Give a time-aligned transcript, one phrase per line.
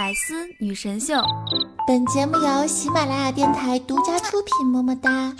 [0.00, 1.22] 百思女神秀，
[1.86, 4.66] 本节目由喜马拉雅电台独家出品。
[4.66, 5.36] 么么哒！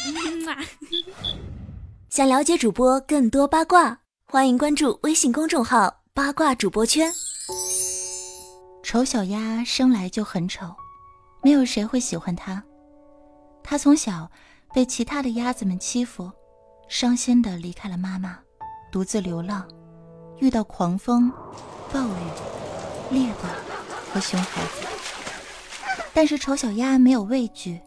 [2.11, 7.11] 想了解主播更多八卦，欢迎关注微信公众号“八卦主播圈”。
[8.85, 10.67] 丑小鸭生来就很丑，
[11.43, 12.63] 没有谁会喜欢它。
[13.65, 14.31] 它从小
[14.75, 16.31] 被其他的鸭子们欺负，
[16.87, 18.39] 伤心的离开了妈妈，
[18.93, 19.67] 独自流浪，
[20.39, 21.33] 遇到狂风、
[21.91, 23.70] 暴雨、猎狗。
[24.13, 24.87] 和熊孩子，
[26.13, 27.81] 但是丑小鸭没有畏惧，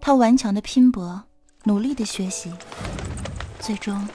[0.00, 1.22] 它顽强的拼搏，
[1.64, 2.52] 努力的学习，
[3.58, 4.06] 最终，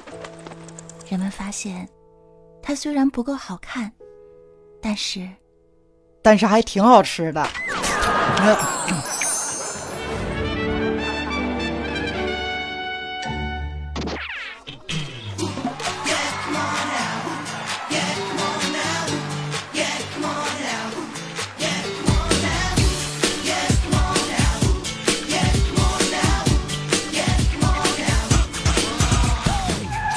[1.09, 1.87] 人们发现，
[2.61, 3.91] 它虽然不够好看，
[4.81, 5.27] 但是，
[6.21, 7.47] 但是还挺好吃的。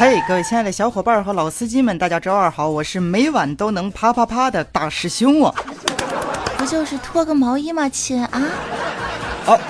[0.01, 2.67] 嘿，各位亲爱的小伙伴和老司机们，大家周二好！
[2.67, 5.55] 我是每晚都能啪啪啪的大师兄啊！
[6.57, 8.43] 不就是脱个毛衣吗，亲啊？
[9.45, 9.61] 哦，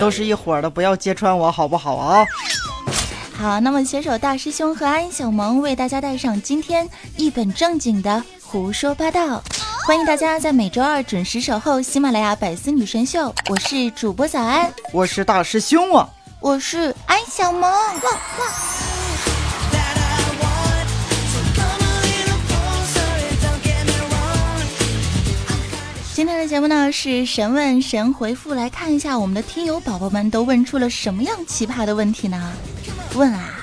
[0.00, 2.24] 都是一伙的，不要揭穿我好不好啊？
[3.36, 9.42] 好，那么携手大师兄和安小萌为大家带上今天一本正经的胡说八道，
[9.86, 16.08] 欢迎大家在每周二准时守候喜马拉雅百思女神秀，我是主播早安，我是大师兄啊，
[16.40, 18.87] 我是安小萌，旺旺。
[26.18, 32.52] 今天的节目呢是神问神回复，来看一下我们的听友宝宝们都问出了什么样奇葩的问题呢？
[33.14, 33.54] 问啊，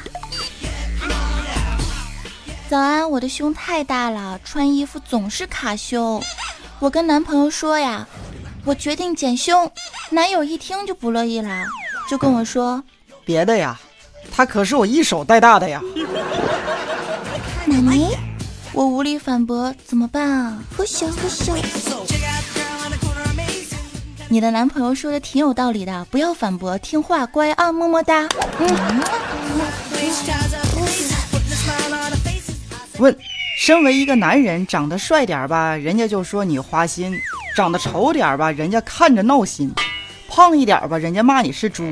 [2.70, 6.24] 早安，我的胸太大了，穿衣服总是卡胸，
[6.80, 8.08] 我跟男朋友说呀，
[8.64, 9.70] 我决定减胸，
[10.10, 11.66] 男友一听就不乐意了，
[12.10, 12.82] 就跟我说
[13.26, 13.78] 别的呀，
[14.32, 15.82] 他可是我一手带大的呀。
[17.68, 18.16] 纳尼？
[18.72, 20.64] 我无力反驳，怎么办啊？
[20.78, 21.54] 不行不行。
[24.28, 28.28] 你的男朋友说的挺有道理的，不要反驳，听话乖啊，么么哒。
[28.60, 28.68] 嗯。
[32.98, 33.16] 问：
[33.60, 37.14] 身为一个男人，长得帅点吧，人家就说你花心；
[37.56, 39.70] 长得丑点吧，人家看着闹心；
[40.28, 41.84] 胖一点吧，人家骂你是猪；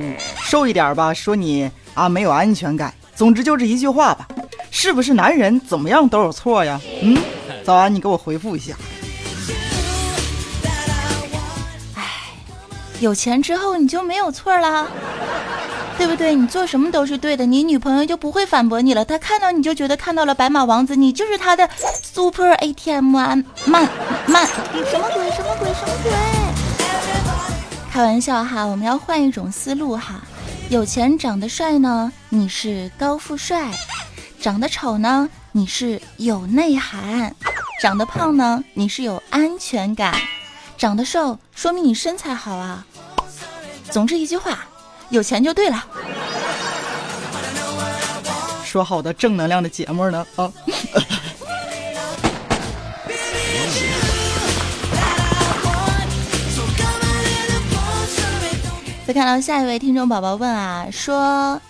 [0.43, 2.93] 瘦一点吧，说你啊没有安全感。
[3.15, 4.27] 总之就这一句话吧，
[4.71, 6.81] 是不是男人怎么样都有错呀？
[7.03, 7.15] 嗯，
[7.63, 8.73] 早安，你给我回复一下。
[13.03, 14.87] 有钱之后你就没有错了，
[15.97, 16.33] 对不对？
[16.33, 19.03] 你做什么都是对的，你女朋友就不会反驳你了。
[19.03, 21.69] 她看到你就觉得看到了白马王子，你就是她的
[22.01, 23.35] super ATM 啊！
[23.65, 23.89] 慢
[24.25, 25.29] 慢，什么鬼？
[25.31, 25.67] 什么鬼？
[25.73, 26.13] 什么鬼？
[27.91, 30.21] 开玩笑哈，我们要换一种思路哈。
[30.69, 33.69] 有钱长得帅呢，你是高富帅；
[34.39, 37.29] 长得丑呢，你是有内涵；
[37.81, 40.13] 长得胖呢，你是有安全感；
[40.77, 42.85] 长得瘦，说明你身材好啊。
[43.93, 44.65] 总之一句话，
[45.09, 45.85] 有钱就对了。
[48.65, 50.25] 说好的正能量的节目呢？
[50.35, 50.51] 啊！
[59.05, 61.61] 再看到下一位听众宝宝问啊，说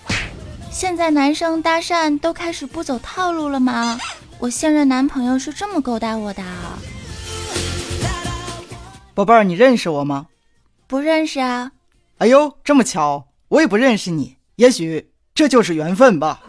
[0.72, 4.00] 现在男生搭讪都开始不走套路了吗？
[4.40, 6.42] 我现任男朋友是这么勾搭我的。
[9.14, 10.28] 宝贝儿，你认识我吗？
[10.88, 11.72] 不认识啊。
[12.24, 16.42] 哎呦，这么巧，我也不认识你，也许这就是缘分吧。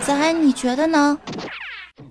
[0.00, 1.16] 子安，你觉得呢？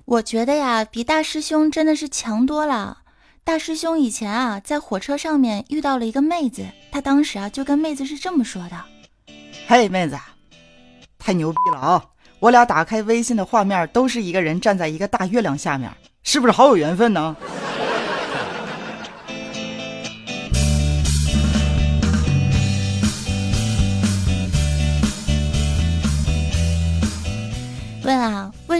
[0.06, 3.00] 我觉得呀，比大师兄真的是强多了。
[3.44, 8.81] 大师兄以前啊，在火车上面遇到了一个妹子，他当时啊就跟妹子是这么说的
[9.68, 10.18] ：“嘿，妹子，
[11.19, 12.02] 太牛逼了啊！
[12.40, 15.92] 我俩打开微信的画面都是一个人站在一个大月亮下面，
[16.24, 17.36] 是不是好有缘分呢？”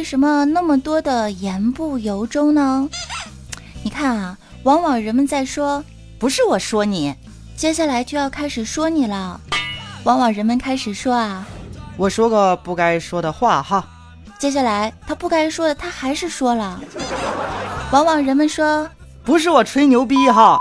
[0.02, 2.90] 为什么那么多的言不由衷呢？
[3.84, 5.86] 你看啊，往往人们在说
[6.18, 7.14] 不是我说你，
[7.56, 9.40] 接下来就要开始说你了。
[10.04, 11.46] 往往人们开始说啊，
[11.98, 13.88] 我说个不该说的话哈，
[14.40, 16.82] 接下来他不该说的他还是说了。
[17.92, 18.90] 往往人们说
[19.24, 20.58] 不是我吹牛逼哈，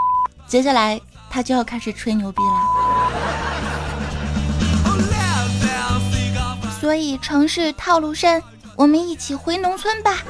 [0.47, 1.01] 接下来
[1.31, 2.61] 他就要开始吹牛逼了。
[6.79, 8.43] 所以城市套路深。
[8.81, 10.25] 我们一起回农村吧。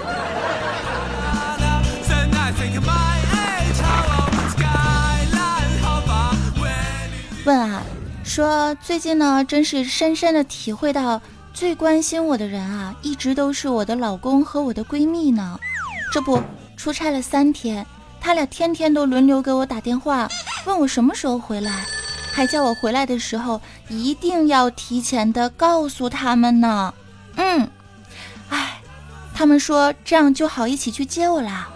[7.44, 7.80] 问啊
[8.24, 11.22] 说最近呢真是深深的体会到
[11.54, 15.56] 最关心我的人啊一直都是我的老公和我的闺蜜呢。
[16.12, 16.42] 这不
[16.76, 17.86] 出差了三天
[18.20, 20.28] 他俩天天都轮流给我打电话
[20.66, 21.86] 问我什么时候回来
[22.32, 26.92] 还叫我回来的时候一定要提前的告诉他们呢。
[27.36, 27.70] 嗯
[29.40, 31.66] 他们说这样就好一起去接我啦。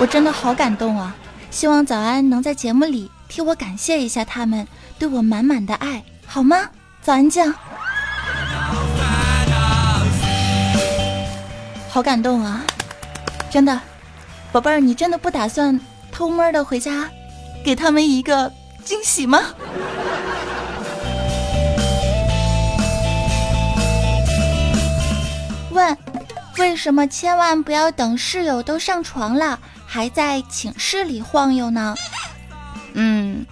[0.00, 1.14] 我真的好感动啊！
[1.48, 4.66] 希望早安能在节目里替我感谢一下他们
[4.98, 6.68] 对我满满的爱，好吗？
[7.00, 7.54] 早安酱，
[11.88, 12.64] 好感动啊！
[13.48, 13.80] 真的，
[14.50, 15.78] 宝贝儿，你真的不打算
[16.10, 17.08] 偷摸的回家，
[17.64, 18.52] 给他们一个
[18.84, 19.40] 惊喜吗？
[26.58, 31.94] 为什么千万不要等室友都上床了，还在寝室里晃悠呢？
[32.94, 33.44] 嗯，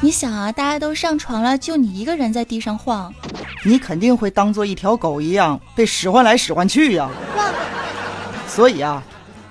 [0.00, 3.12] 你想啊，大家都上床了，就你一个人在地上晃，
[3.64, 7.08] 你肯定会当做一条狗一样被使唤来使唤去呀。
[8.46, 9.02] 所以啊，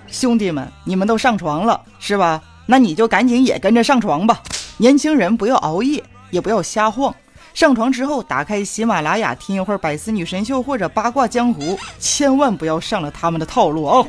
[0.08, 2.42] 兄弟们，你们都上床了是吧？
[2.68, 4.40] 那你就赶紧也跟着上床吧。
[4.78, 7.14] 年轻人不要熬夜，也不要瞎晃。
[7.54, 11.62] 上床之后，打开喜马拉雅听一会儿《百思女神秀》或者《八卦江湖》，
[12.00, 14.08] 千万不要上了他们的套路哦。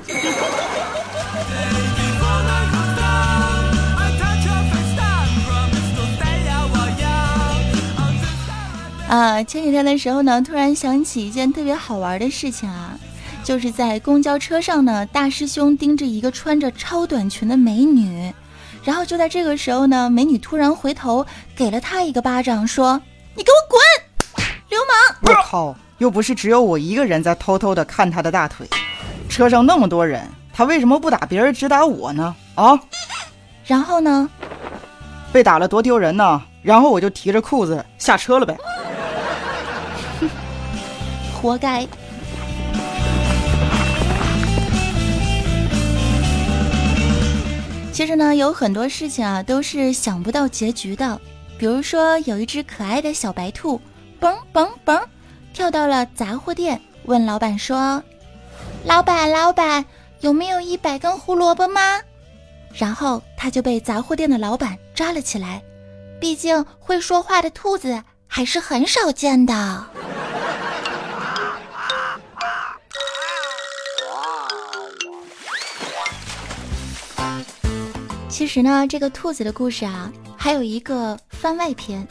[9.08, 12.98] 啊，前几天的时候呢，突然想起一件特别好玩的事情啊，
[13.44, 18.32] 就是在公交车上呢，大师兄盯着一个穿着超短裙的美女，
[18.82, 22.98] 然后就在这个时候呢，美女突然回头给了他一个巴掌，说
[23.34, 23.80] ：“你给我滚，
[24.68, 28.66] 流氓！”我靠，又不是只有我一个人在偷偷的看他的大腿，
[29.28, 32.34] 车上那么多人，他为什么不打别人，只打我呢？
[32.54, 32.78] 啊？
[33.64, 34.28] 然后呢？
[35.32, 36.42] 被打了多丢人呢？
[36.62, 38.56] 然后我就提着裤子下车了呗。
[41.40, 41.86] 活该！
[47.92, 51.20] 其实呢，有很多事情啊，都是想不到结局的。
[51.62, 53.80] 比如说，有一只可爱的小白兔，
[54.20, 55.00] 嘣嘣嘣，
[55.54, 58.02] 跳到了杂货店，问老板说
[58.84, 59.84] ：“老板，老板，
[60.22, 62.00] 有没有一百根胡萝卜吗？”
[62.74, 65.62] 然后他就被杂货店的老板抓了起来。
[66.20, 69.86] 毕竟会说话的兔子还是很少见的。
[78.28, 80.10] 其实呢，这个兔子的故事啊，
[80.42, 82.04] 还有一个番外篇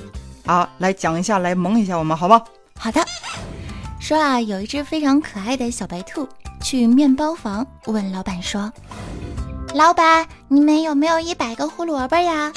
[0.45, 2.41] 啊，来讲一下，来萌一下我们，好吧？
[2.79, 3.05] 好的。
[3.99, 6.25] 说啊，有一只非常可爱的小白兔
[6.61, 8.71] 去面包房问老板说
[9.75, 12.53] ：“老板，你们有没有一百个胡萝卜呀？”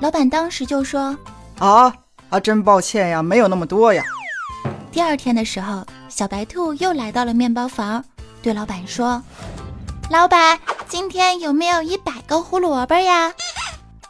[0.00, 1.14] 老板当时就说
[1.60, 1.94] ：“啊
[2.30, 4.02] 啊，真抱歉呀，没有那么多呀。”
[4.90, 8.02] 第二天的时候，小白兔又来到了面包房，
[8.40, 9.22] 对老板说
[10.08, 10.58] ：“老板。”
[10.88, 13.32] 今天有没有一百个胡萝卜呀？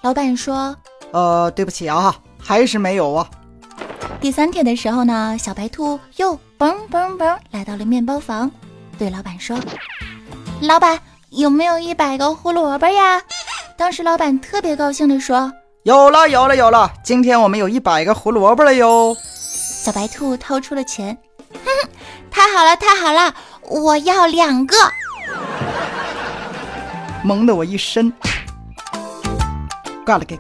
[0.01, 0.77] 老板说
[1.13, 3.29] ：“呃，对不起啊，还是没有啊。”
[4.21, 8.51] 第三天的时候呢，小白兔又嘣嘣嘣来到了面包房，
[8.99, 9.59] 对老板说
[10.63, 10.99] ：“老板，
[11.31, 13.21] 有没有一百个胡萝卜呀？”
[13.77, 16.93] 当时老板特别高兴的说：“有了，有了，有了！
[17.03, 21.19] 今天我们有一百个胡萝卜了哟！”小白兔掏出了钱，
[21.53, 21.89] 哼哼，
[22.31, 24.77] 太好了，太好了，我要两个。
[27.25, 28.13] 萌的我一身，
[30.07, 30.39] 挂了给。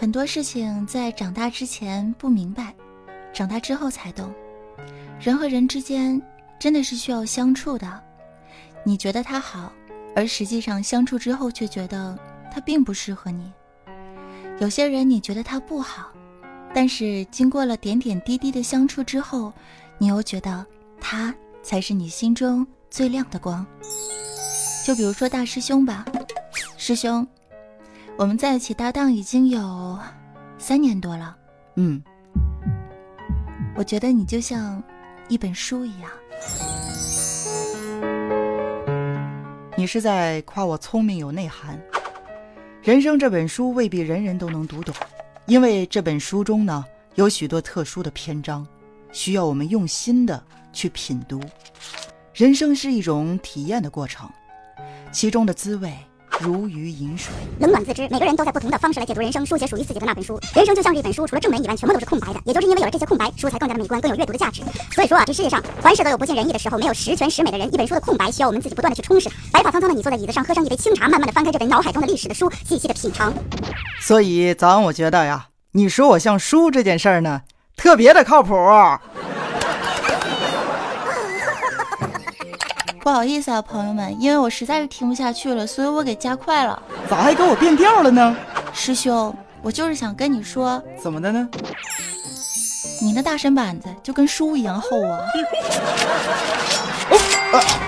[0.00, 2.72] 很多事情在长大之前不明白，
[3.32, 4.32] 长大之后才懂。
[5.18, 6.22] 人和人之间
[6.56, 8.00] 真的是需要相处的，
[8.84, 9.72] 你觉得他好，
[10.14, 12.16] 而实际上相处之后却觉得
[12.48, 13.52] 他并不适合你。
[14.60, 16.12] 有些人你觉得他不好，
[16.72, 19.52] 但是经过了点点滴滴的相处之后，
[19.98, 20.64] 你又觉得
[21.00, 23.66] 他才是你心中最亮的光。
[24.86, 26.04] 就比如说大师兄吧，
[26.76, 27.26] 师兄，
[28.18, 29.96] 我们在一起搭档已经有
[30.58, 31.36] 三年多了，
[31.76, 32.02] 嗯，
[33.76, 34.82] 我觉得你就像。
[35.28, 36.10] 一本书一样，
[39.76, 41.78] 你是在夸我聪明有内涵。
[42.82, 44.94] 人生这本书未必人人都能读懂，
[45.44, 46.82] 因为这本书中呢
[47.16, 48.66] 有许多特殊的篇章，
[49.12, 51.38] 需要我们用心的去品读。
[52.32, 54.26] 人生是一种体验的过程，
[55.12, 55.94] 其中的滋味
[56.40, 57.32] 如鱼饮水。
[57.58, 60.38] 冷暖自知，每个人都在不同的方式来解读人生，书写属于自己的那本书。
[60.54, 62.40] 人生就像是一本书，除了正文以外，全部都是空白的。
[62.44, 64.62] 也就是因为有了这些空白，书才更加的美观，更有阅读的价值。
[64.92, 67.72] 所以说啊，这世界上凡事都有不尽人意的时候，没有十全十美的人。
[67.72, 69.28] 一本书的空白，需要我们自己不断的去充实。
[69.50, 73.32] 白发苍苍的你坐在椅子上，喝上一杯清茶，慢慢的翻开这本脑海中的历史的书，细细的品尝。
[74.00, 77.42] 所以早上我觉得呀，你说我像书这件事儿呢，
[77.76, 78.54] 特别的靠谱。
[83.08, 86.82] 不好意思啊，朋友们，因为我实在是听不下去了，所以我给加快了。
[87.08, 88.36] 咋还给我变调了呢？
[88.74, 91.48] 师兄，我就是想跟你说，怎么的呢？
[93.00, 95.20] 你那大身板子就跟书一样厚啊！
[97.50, 97.87] 万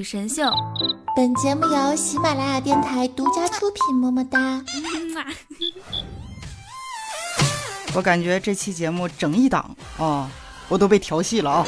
[0.00, 0.50] 女神秀，
[1.14, 4.64] 本节目由喜马拉雅电台独家出品，么么哒。
[7.92, 10.30] 我感觉这期节目整一档啊，
[10.70, 11.66] 我都被调戏了啊！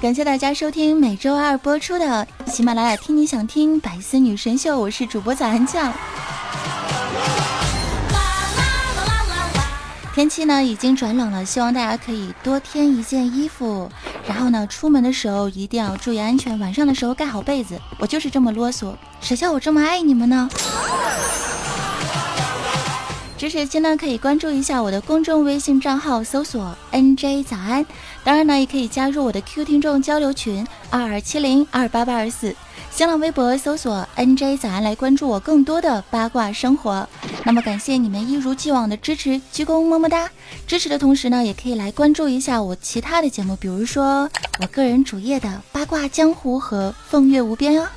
[0.00, 5.92] 感谢大家收听每周二播出的喜马拉雅听你想听百思女神秀，我是主播早安酱。
[10.12, 13.90] 天气呢已经转冷了，希望大家可以多添一件衣服。
[14.26, 17.80] 然后呢，出门的时候一定要注意安全，晚上的时候盖好被子。
[17.98, 20.50] 我就是这么啰嗦，谁叫我这么爱你们呢？
[23.38, 27.86] 支持期呢可以关注一下我的公众微信账号，搜索 NJ 早安。
[28.22, 32.54] 当然呢，也可以加入我的 QQ 听众交流群二二七零二八八二四。
[32.92, 37.08] 新浪微博搜索 NJ 早安来关注我更多的八卦生活。
[37.44, 40.28] 那么感谢你们一如既往的支持，鞠躬么么哒！
[40.66, 44.28] 支持的同时呢，也可以来关注一下我其他的节目，比如说
[44.60, 47.88] 我个人主页的八卦江湖和凤月无边哦。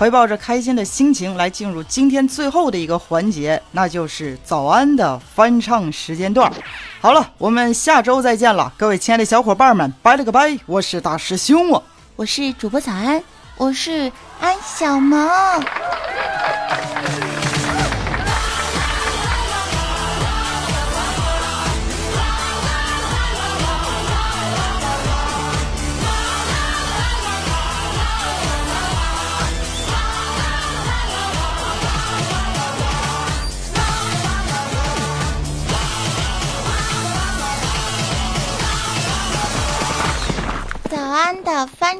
[0.00, 6.50] 怀抱着开心的心情来进入今天最后的一个环节，那就是早安的翻唱时间段。
[7.02, 11.82] 好了，我们下周再见了，各位亲爱的小伙伴们，拜了个拜，我是大师兄啊。
[12.16, 13.22] 我是主播早安，
[13.58, 15.28] 我是安小萌。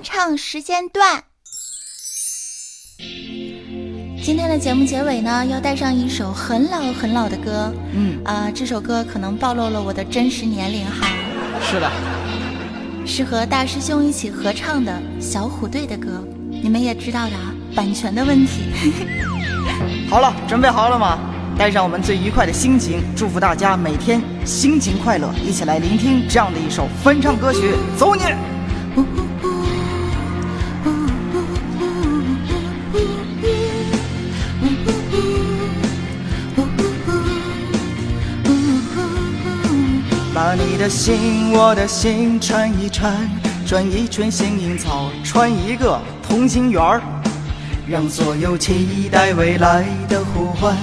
[0.00, 1.24] 翻唱时间段。
[4.22, 11.06] 今天的节目结尾呢，要带上一首很老很老的歌，嗯，啊、这首歌可能暴露了我的真实年龄哈，
[11.60, 11.90] 是的，
[13.04, 18.72] 是和大师兄一起合唱的小虎队的歌，你们也知道的啊，版权的问题。
[20.08, 21.18] 好了，准备好了吗？
[21.58, 28.22] 带上我们最愉快的心情，祝福大家每天心情快乐，一起来聆听这样的一首翻唱歌曲，走你！
[40.80, 43.14] 的心，我的心串一串，
[43.66, 47.02] 转一圈幸运草，穿一个同心圆儿，
[47.86, 50.74] 让所有期待未来的呼唤，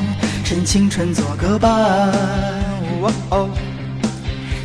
[0.46, 1.72] 趁青春做个伴。
[3.02, 3.50] 哦哦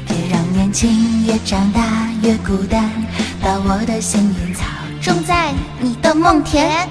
[0.07, 2.91] 别让年轻越长大越孤单，
[3.41, 4.67] 把我的幸运草
[5.01, 6.87] 种在你的梦田。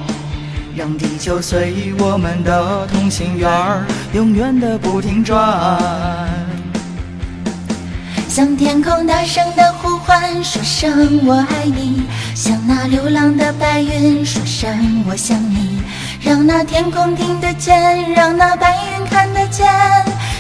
[0.76, 6.31] 让地球随我们的同心圆儿，永远的不停转。
[8.32, 12.02] 向天空大声的呼唤，说声我爱你；
[12.34, 15.82] 向那流浪的白云说声我想你。
[16.22, 19.68] 让那天空听得见，让那白云看得见，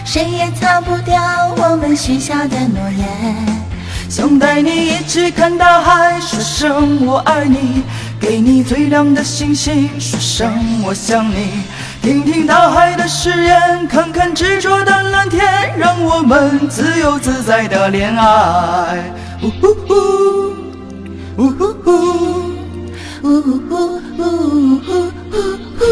[0.06, 1.22] 谁也擦不掉
[1.58, 3.62] 我们许下的诺言。
[4.08, 7.84] 想带你一起看大海，说声我爱你，
[8.22, 11.64] 给你最亮的星星，说声我想你。
[12.02, 19.04] 听听大海的誓言，看看执着的蓝天，让我们自由自在的恋爱。
[19.44, 19.94] 呜呼呼，
[21.38, 21.92] 呜呼呼，
[23.22, 25.42] 呜呼呼呜呼呼
[25.78, 25.86] 呼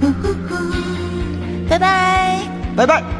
[0.00, 0.54] 呼呼呼，
[1.68, 2.38] 拜拜。
[2.76, 3.19] 拜拜。